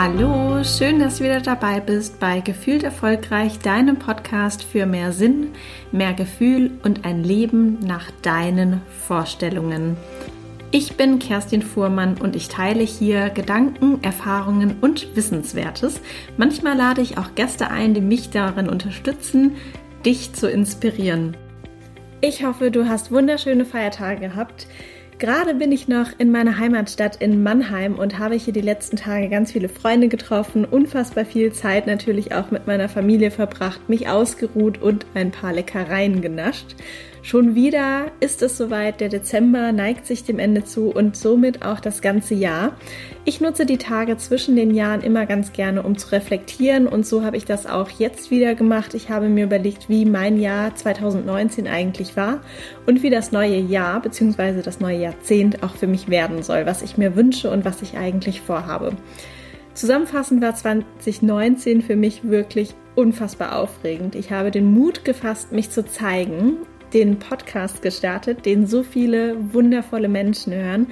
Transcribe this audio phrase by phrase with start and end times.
[0.00, 5.48] Hallo, schön, dass du wieder dabei bist bei Gefühlt Erfolgreich, deinem Podcast für mehr Sinn,
[5.90, 9.96] mehr Gefühl und ein Leben nach deinen Vorstellungen.
[10.70, 16.00] Ich bin Kerstin Fuhrmann und ich teile hier Gedanken, Erfahrungen und Wissenswertes.
[16.36, 19.56] Manchmal lade ich auch Gäste ein, die mich darin unterstützen,
[20.06, 21.36] dich zu inspirieren.
[22.20, 24.68] Ich hoffe, du hast wunderschöne Feiertage gehabt.
[25.18, 29.28] Gerade bin ich noch in meiner Heimatstadt in Mannheim und habe hier die letzten Tage
[29.28, 34.80] ganz viele Freunde getroffen, unfassbar viel Zeit natürlich auch mit meiner Familie verbracht, mich ausgeruht
[34.80, 36.76] und ein paar Leckereien genascht.
[37.22, 41.80] Schon wieder ist es soweit, der Dezember neigt sich dem Ende zu und somit auch
[41.80, 42.76] das ganze Jahr.
[43.24, 47.24] Ich nutze die Tage zwischen den Jahren immer ganz gerne, um zu reflektieren und so
[47.24, 48.94] habe ich das auch jetzt wieder gemacht.
[48.94, 52.40] Ich habe mir überlegt, wie mein Jahr 2019 eigentlich war
[52.86, 54.62] und wie das neue Jahr bzw.
[54.62, 57.96] das neue Jahrzehnt auch für mich werden soll, was ich mir wünsche und was ich
[57.96, 58.92] eigentlich vorhabe.
[59.74, 64.14] Zusammenfassend war 2019 für mich wirklich unfassbar aufregend.
[64.14, 66.58] Ich habe den Mut gefasst, mich zu zeigen
[66.92, 70.86] den Podcast gestartet, den so viele wundervolle Menschen hören.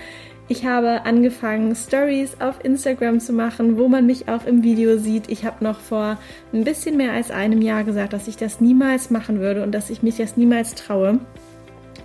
[0.48, 5.28] Ich habe angefangen, Stories auf Instagram zu machen, wo man mich auch im Video sieht.
[5.28, 6.18] Ich habe noch vor
[6.52, 9.90] ein bisschen mehr als einem Jahr gesagt, dass ich das niemals machen würde und dass
[9.90, 11.18] ich mich das niemals traue.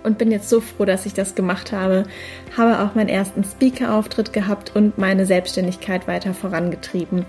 [0.02, 2.02] Und bin jetzt so froh, dass ich das gemacht habe.
[2.56, 7.24] Habe auch meinen ersten Speaker-Auftritt gehabt und meine Selbstständigkeit weiter vorangetrieben.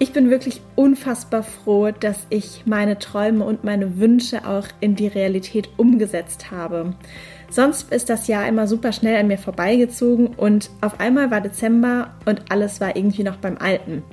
[0.00, 5.08] Ich bin wirklich unfassbar froh, dass ich meine Träume und meine Wünsche auch in die
[5.08, 6.94] Realität umgesetzt habe.
[7.50, 12.14] Sonst ist das Jahr immer super schnell an mir vorbeigezogen und auf einmal war Dezember
[12.26, 14.04] und alles war irgendwie noch beim Alten.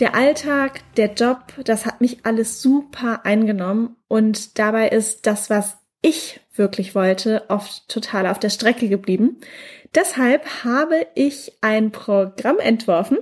[0.00, 5.76] Der Alltag, der Job, das hat mich alles super eingenommen und dabei ist das, was
[6.00, 9.36] ich wirklich wollte, oft total auf der Strecke geblieben.
[9.94, 13.18] Deshalb habe ich ein Programm entworfen,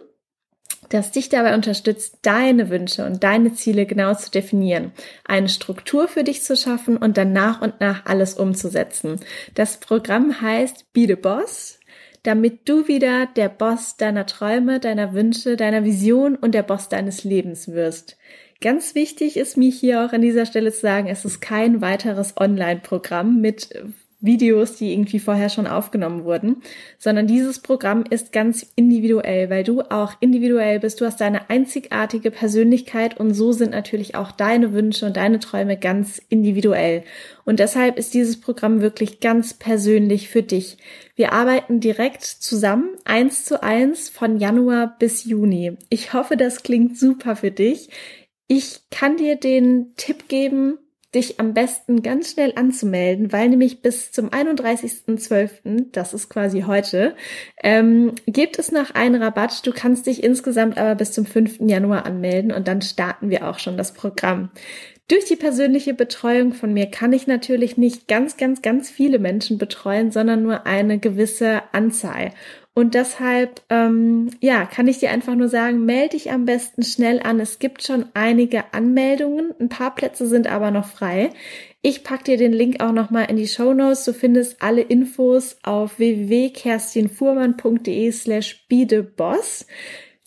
[0.90, 4.92] das dich dabei unterstützt, deine Wünsche und deine Ziele genau zu definieren,
[5.24, 9.20] eine Struktur für dich zu schaffen und dann nach und nach alles umzusetzen.
[9.54, 11.78] Das Programm heißt Be the Boss,
[12.24, 17.24] damit du wieder der Boss deiner Träume, deiner Wünsche, deiner Vision und der Boss deines
[17.24, 18.18] Lebens wirst.
[18.60, 22.36] Ganz wichtig ist mir hier auch an dieser Stelle zu sagen, es ist kein weiteres
[22.36, 23.70] Online-Programm mit
[24.20, 26.62] Videos, die irgendwie vorher schon aufgenommen wurden,
[26.98, 31.00] sondern dieses Programm ist ganz individuell, weil du auch individuell bist.
[31.00, 35.78] Du hast deine einzigartige Persönlichkeit und so sind natürlich auch deine Wünsche und deine Träume
[35.78, 37.02] ganz individuell.
[37.44, 40.76] Und deshalb ist dieses Programm wirklich ganz persönlich für dich.
[41.16, 45.76] Wir arbeiten direkt zusammen, eins zu eins, von Januar bis Juni.
[45.88, 47.88] Ich hoffe, das klingt super für dich.
[48.46, 50.78] Ich kann dir den Tipp geben,
[51.14, 57.16] dich am besten ganz schnell anzumelden, weil nämlich bis zum 31.12., das ist quasi heute,
[57.62, 59.66] ähm, gibt es noch einen Rabatt.
[59.66, 61.60] Du kannst dich insgesamt aber bis zum 5.
[61.60, 64.50] Januar anmelden und dann starten wir auch schon das Programm.
[65.10, 69.58] Durch die persönliche Betreuung von mir kann ich natürlich nicht ganz, ganz, ganz viele Menschen
[69.58, 72.30] betreuen, sondern nur eine gewisse Anzahl.
[72.72, 77.18] Und deshalb, ähm, ja, kann ich dir einfach nur sagen, melde dich am besten schnell
[77.20, 77.40] an.
[77.40, 81.30] Es gibt schon einige Anmeldungen, ein paar Plätze sind aber noch frei.
[81.82, 84.04] Ich pack dir den Link auch nochmal in die Show Notes.
[84.04, 88.66] Du findest alle Infos auf www.kerstinfuhrmann.de slash
[89.16, 89.66] boss.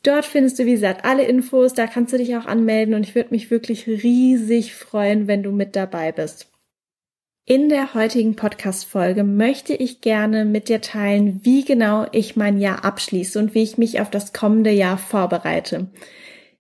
[0.04, 1.74] Dort findest du, wie gesagt, alle Infos.
[1.74, 5.52] Da kannst du dich auch anmelden und ich würde mich wirklich riesig freuen, wenn du
[5.52, 6.53] mit dabei bist.
[7.46, 12.86] In der heutigen Podcast-Folge möchte ich gerne mit dir teilen, wie genau ich mein Jahr
[12.86, 15.88] abschließe und wie ich mich auf das kommende Jahr vorbereite.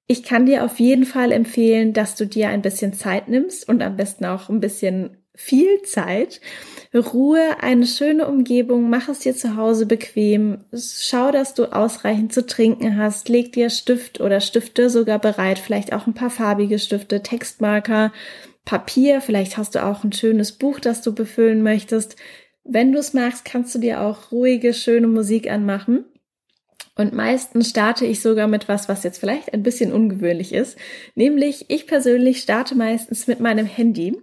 [0.08, 3.82] Ich kann dir auf jeden Fall empfehlen, dass du dir ein bisschen Zeit nimmst und
[3.82, 6.42] am besten auch ein bisschen viel Zeit.
[6.94, 12.46] Ruhe, eine schöne Umgebung, mach es dir zu Hause bequem, schau, dass du ausreichend zu
[12.46, 17.24] trinken hast, leg dir Stift oder Stifte sogar bereit, vielleicht auch ein paar farbige Stifte,
[17.24, 18.12] Textmarker,
[18.66, 22.16] Papier, vielleicht hast du auch ein schönes Buch, das du befüllen möchtest.
[22.64, 26.06] Wenn du es magst, kannst du dir auch ruhige, schöne Musik anmachen.
[26.96, 30.78] Und meistens starte ich sogar mit was, was jetzt vielleicht ein bisschen ungewöhnlich ist.
[31.16, 34.16] Nämlich, ich persönlich starte meistens mit meinem Handy.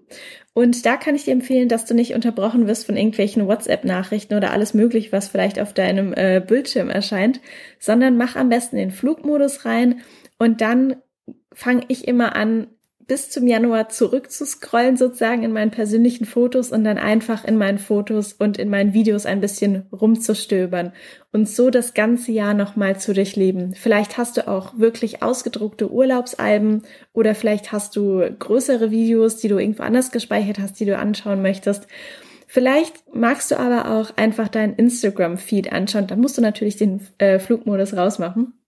[0.52, 4.52] Und da kann ich dir empfehlen, dass du nicht unterbrochen wirst von irgendwelchen WhatsApp-Nachrichten oder
[4.52, 7.40] alles mögliche, was vielleicht auf deinem äh, Bildschirm erscheint,
[7.80, 10.00] sondern mach am besten den Flugmodus rein
[10.38, 10.96] und dann
[11.52, 12.68] fange ich immer an,
[13.10, 18.34] bis zum Januar zurückzuscrollen sozusagen in meinen persönlichen Fotos und dann einfach in meinen Fotos
[18.34, 20.92] und in meinen Videos ein bisschen rumzustöbern
[21.32, 23.74] und so das ganze Jahr nochmal zu durchleben.
[23.74, 29.58] Vielleicht hast du auch wirklich ausgedruckte Urlaubsalben oder vielleicht hast du größere Videos, die du
[29.58, 31.88] irgendwo anders gespeichert hast, die du anschauen möchtest.
[32.46, 36.06] Vielleicht magst du aber auch einfach deinen Instagram-Feed anschauen.
[36.06, 38.59] Da musst du natürlich den äh, Flugmodus rausmachen.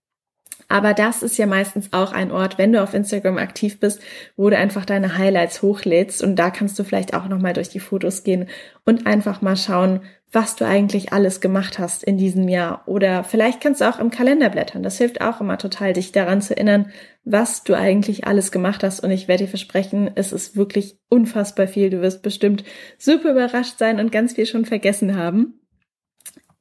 [0.67, 4.01] Aber das ist ja meistens auch ein Ort, wenn du auf Instagram aktiv bist,
[4.35, 7.79] wo du einfach deine Highlights hochlädst und da kannst du vielleicht auch nochmal durch die
[7.79, 8.47] Fotos gehen
[8.85, 10.01] und einfach mal schauen,
[10.33, 12.81] was du eigentlich alles gemacht hast in diesem Jahr.
[12.87, 14.81] Oder vielleicht kannst du auch im Kalender blättern.
[14.81, 16.91] Das hilft auch immer total, dich daran zu erinnern,
[17.23, 18.99] was du eigentlich alles gemacht hast.
[19.01, 21.91] Und ich werde dir versprechen, es ist wirklich unfassbar viel.
[21.91, 22.63] Du wirst bestimmt
[22.97, 25.59] super überrascht sein und ganz viel schon vergessen haben.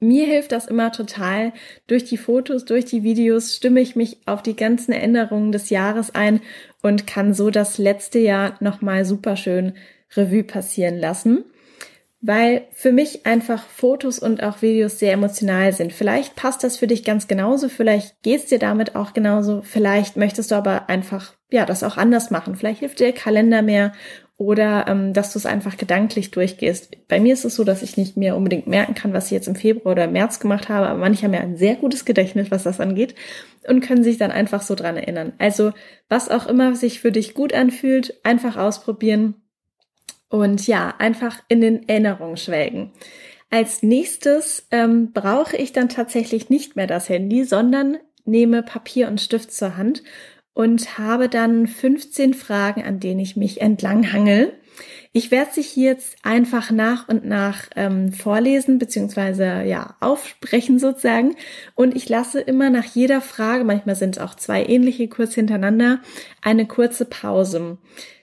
[0.02, 1.52] Mir hilft das immer total.
[1.86, 6.12] Durch die Fotos, durch die Videos stimme ich mich auf die ganzen Erinnerungen des Jahres
[6.12, 6.40] ein
[6.82, 9.74] und kann so das letzte Jahr nochmal super schön
[10.16, 11.44] Revue passieren lassen.
[12.20, 15.92] Weil für mich einfach Fotos und auch Videos sehr emotional sind.
[15.92, 20.50] Vielleicht passt das für dich ganz genauso, vielleicht geht's dir damit auch genauso, vielleicht möchtest
[20.50, 22.56] du aber einfach, ja, das auch anders machen.
[22.56, 23.92] Vielleicht hilft dir der Kalender mehr
[24.36, 27.06] oder ähm, dass du es einfach gedanklich durchgehst.
[27.06, 29.46] Bei mir ist es so, dass ich nicht mehr unbedingt merken kann, was ich jetzt
[29.46, 32.64] im Februar oder März gemacht habe, aber manche haben ja ein sehr gutes Gedächtnis, was
[32.64, 33.14] das angeht
[33.68, 35.32] und können sich dann einfach so dran erinnern.
[35.38, 35.72] Also
[36.08, 39.34] was auch immer sich für dich gut anfühlt, einfach ausprobieren
[40.28, 42.92] und ja, einfach in den Erinnerungen schwelgen.
[43.50, 49.20] Als nächstes ähm, brauche ich dann tatsächlich nicht mehr das Handy, sondern nehme Papier und
[49.20, 50.02] Stift zur Hand
[50.54, 54.52] und habe dann 15 Fragen, an denen ich mich entlang hangel.
[55.14, 61.36] Ich werde sie jetzt einfach nach und nach ähm, vorlesen beziehungsweise ja aufsprechen sozusagen
[61.74, 66.00] und ich lasse immer nach jeder Frage, manchmal sind es auch zwei ähnliche kurz hintereinander,
[66.40, 67.76] eine kurze Pause.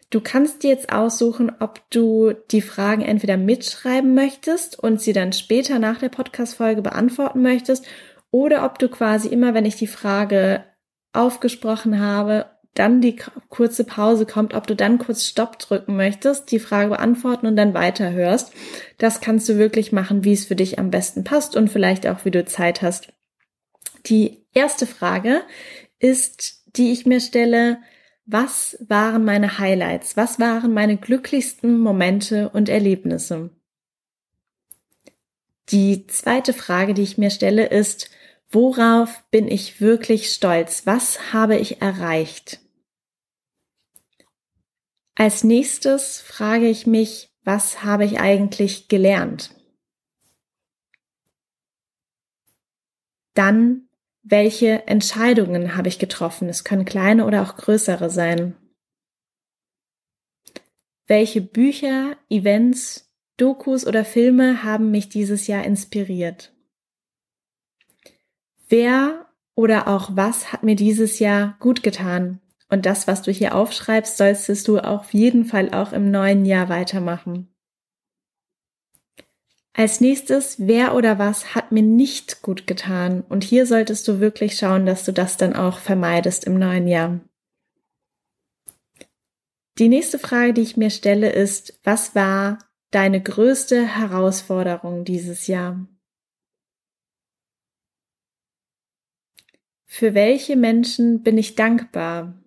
[0.10, 5.34] Du kannst dir jetzt aussuchen, ob du die Fragen entweder mitschreiben möchtest und sie dann
[5.34, 7.86] später nach der Podcast-Folge beantworten möchtest
[8.32, 10.64] oder ob du quasi immer, wenn ich die Frage
[11.14, 12.46] aufgesprochen habe,
[12.76, 13.18] dann die
[13.50, 17.74] kurze Pause kommt, ob du dann kurz Stopp drücken möchtest, die Frage beantworten und dann
[17.74, 18.54] weiterhörst.
[18.98, 22.26] Das kannst du wirklich machen, wie es für dich am besten passt und vielleicht auch,
[22.26, 23.12] wie du Zeit hast.
[24.06, 25.42] Die erste Frage
[26.00, 27.80] ist, die ich mir stelle,
[28.26, 30.16] was waren meine Highlights?
[30.16, 33.50] Was waren meine glücklichsten Momente und Erlebnisse?
[35.70, 38.10] Die zweite Frage, die ich mir stelle, ist,
[38.51, 40.88] Worauf bin ich wirklich stolz?
[40.88, 42.60] Was habe ich erreicht?
[45.13, 49.56] Als nächstes frage ich mich, was habe ich eigentlich gelernt?
[53.36, 53.88] Dann,
[54.24, 56.50] welche Entscheidungen habe ich getroffen?
[56.50, 58.56] Es können kleine oder auch größere sein.
[61.06, 66.54] Welche Bücher, Events, Dokus oder Filme haben mich dieses Jahr inspiriert?
[68.69, 69.25] Wer
[69.56, 72.39] oder auch was hat mir dieses Jahr gut getan?
[72.69, 76.69] Und das, was du hier aufschreibst, solltest du auf jeden Fall auch im neuen Jahr
[76.69, 77.51] weitermachen.
[79.74, 83.24] Als nächstes, wer oder was hat mir nicht gut getan?
[83.27, 87.19] Und hier solltest du wirklich schauen, dass du das dann auch vermeidest im neuen Jahr.
[89.80, 92.60] Die nächste Frage, die ich mir stelle, ist, was war
[92.92, 95.88] deine größte Herausforderung dieses Jahr?
[99.91, 102.39] Für welche Menschen bin ich dankbar?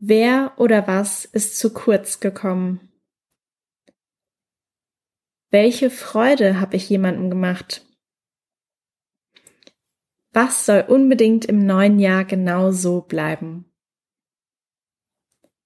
[0.00, 2.92] Wer oder was ist zu kurz gekommen?
[5.50, 7.86] Welche Freude habe ich jemandem gemacht?
[10.32, 13.72] Was soll unbedingt im neuen Jahr genau so bleiben?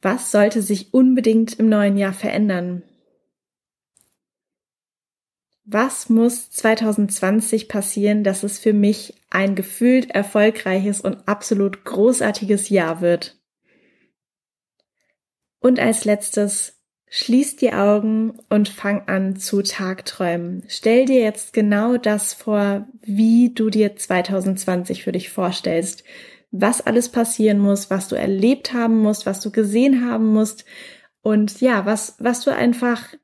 [0.02, 2.82] Was sollte sich unbedingt im neuen Jahr verändern?
[5.66, 13.00] Was muss 2020 passieren, dass es für mich ein gefühlt erfolgreiches und absolut großartiges Jahr
[13.00, 13.36] wird?
[15.58, 16.76] Und als letztes,
[17.08, 20.64] schließ die Augen und fang an zu Tagträumen.
[20.68, 26.04] Stell dir jetzt genau das vor, wie du dir 2020 für dich vorstellst,
[26.50, 30.64] was alles passieren muss, was du erlebt haben musst, was du gesehen haben musst
[31.22, 33.14] und ja, was, was du einfach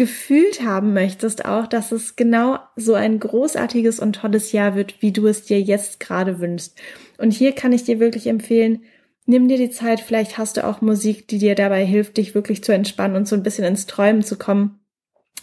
[0.00, 5.12] gefühlt haben möchtest auch, dass es genau so ein großartiges und tolles Jahr wird, wie
[5.12, 6.80] du es dir jetzt gerade wünschst.
[7.18, 8.82] Und hier kann ich dir wirklich empfehlen,
[9.26, 12.64] nimm dir die Zeit, vielleicht hast du auch Musik, die dir dabei hilft, dich wirklich
[12.64, 14.80] zu entspannen und so ein bisschen ins Träumen zu kommen.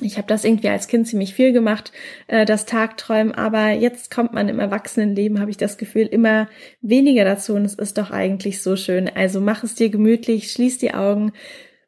[0.02, 1.92] Ich habe das irgendwie als Kind ziemlich viel gemacht,
[2.26, 6.48] äh, das Tagträumen, aber jetzt kommt man im Erwachsenenleben, habe ich das Gefühl, immer
[6.82, 9.08] weniger dazu und es ist doch eigentlich so schön.
[9.08, 11.32] Also mach es dir gemütlich, schließ die Augen,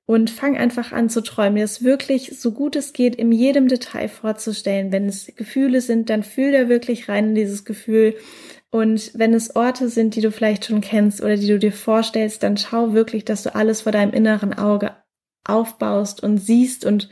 [0.09, 3.67] und fang einfach an zu träumen, dir es wirklich so gut es geht in jedem
[3.67, 4.91] Detail vorzustellen.
[4.91, 8.15] Wenn es Gefühle sind, dann fühl da wirklich rein in dieses Gefühl.
[8.71, 12.41] Und wenn es Orte sind, die du vielleicht schon kennst oder die du dir vorstellst,
[12.41, 14.95] dann schau wirklich, dass du alles vor deinem inneren Auge
[15.43, 17.07] aufbaust und siehst und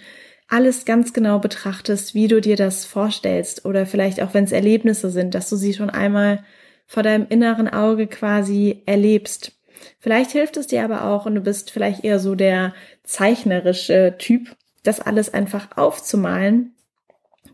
[0.48, 3.64] alles ganz genau betrachtest, wie du dir das vorstellst.
[3.66, 6.44] Oder vielleicht auch, wenn es Erlebnisse sind, dass du sie schon einmal
[6.88, 9.57] vor deinem inneren Auge quasi erlebst.
[10.00, 14.56] Vielleicht hilft es dir aber auch und du bist vielleicht eher so der zeichnerische Typ,
[14.84, 16.74] das alles einfach aufzumalen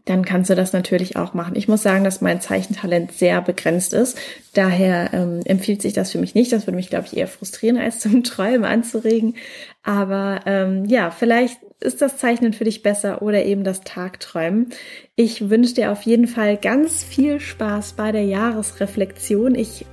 [0.06, 1.56] dann kannst du das natürlich auch machen.
[1.56, 4.18] Ich muss sagen, dass mein Zeichentalent sehr begrenzt ist.
[4.54, 6.52] Daher ähm, empfiehlt sich das für mich nicht.
[6.52, 9.36] Das würde mich, glaube ich, eher frustrieren, als zum Träumen anzuregen.
[9.82, 14.70] Aber ähm, ja, vielleicht ist das Zeichnen für dich besser oder eben das Tagträumen.
[15.16, 19.56] Ich wünsche dir auf jeden Fall ganz viel Spaß bei der Jahresreflexion.
[19.56, 19.86] Ich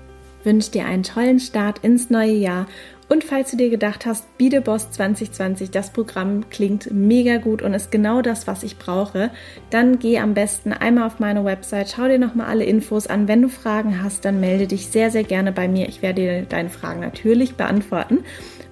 [0.44, 2.66] wünsche dir einen tollen Start ins neue Jahr
[3.10, 7.90] und falls du dir gedacht hast, Biedeboss 2020, das Programm klingt mega gut und ist
[7.90, 9.32] genau das, was ich brauche,
[9.70, 13.26] dann geh am besten einmal auf meine Website, schau dir nochmal alle Infos an.
[13.26, 15.88] Wenn du Fragen hast, dann melde dich sehr, sehr gerne bei mir.
[15.88, 18.20] Ich werde dir deine Fragen natürlich beantworten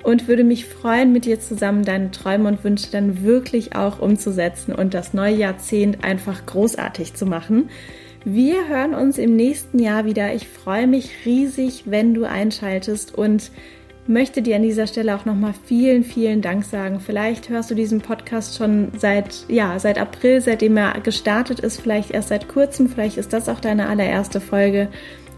[0.04, 4.72] und würde mich freuen, mit dir zusammen deine Träume und Wünsche dann wirklich auch umzusetzen
[4.72, 7.70] und das neue Jahrzehnt einfach großartig zu machen.
[8.30, 10.34] Wir hören uns im nächsten Jahr wieder.
[10.34, 13.50] Ich freue mich riesig, wenn du einschaltest und
[14.06, 17.00] möchte dir an dieser Stelle auch nochmal vielen, vielen Dank sagen.
[17.00, 22.10] Vielleicht hörst du diesen Podcast schon seit, ja, seit April, seitdem er gestartet ist, vielleicht
[22.10, 24.88] erst seit kurzem, vielleicht ist das auch deine allererste Folge.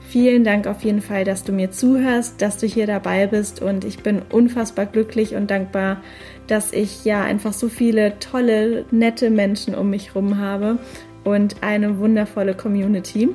[0.09, 3.85] Vielen Dank auf jeden Fall, dass du mir zuhörst, dass du hier dabei bist und
[3.85, 6.03] ich bin unfassbar glücklich und dankbar,
[6.49, 10.81] dass ich ja einfach so viele tolle, nette Menschen um mich herum habe
[11.25, 13.29] und eine wundervolle Community.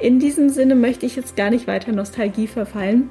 [0.00, 3.10] In diesem Sinne möchte ich jetzt gar nicht weiter Nostalgie verfallen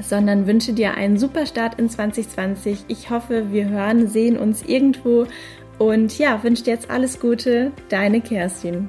[0.00, 2.84] sondern wünsche dir einen super Start in 2020.
[2.88, 5.26] Ich hoffe, wir hören, sehen uns irgendwo
[5.78, 8.88] und ja, wünsche dir jetzt alles Gute, deine Kerstin.